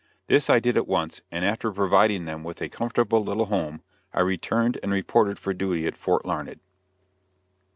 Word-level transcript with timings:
This 0.25 0.49
I 0.49 0.57
did 0.59 0.77
at 0.77 0.87
once, 0.87 1.21
and 1.29 1.45
after 1.45 1.71
providing 1.71 2.25
them 2.25 2.43
with 2.43 2.59
a 2.59 2.69
comfortable 2.69 3.23
little 3.23 3.45
home, 3.45 3.83
I 4.13 4.21
returned 4.21 4.79
and 4.81 4.91
reported 4.91 5.37
for 5.37 5.53
duty 5.53 5.85
at 5.85 5.95
Fort 5.95 6.25
Larned. 6.25 6.59